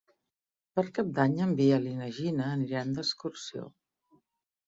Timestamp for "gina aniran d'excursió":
2.17-3.67